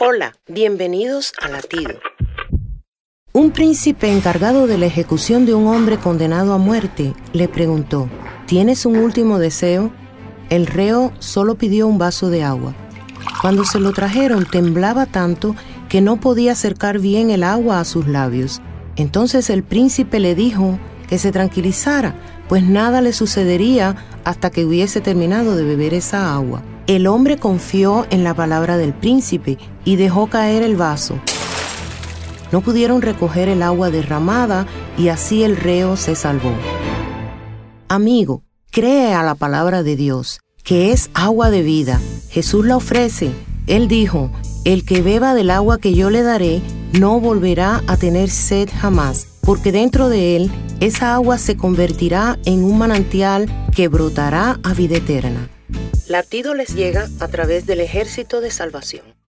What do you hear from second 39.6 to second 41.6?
de Dios, que es agua